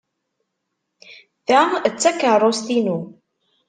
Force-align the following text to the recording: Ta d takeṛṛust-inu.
Ta 1.47 1.61
d 1.93 1.95
takeṛṛust-inu. 2.01 2.99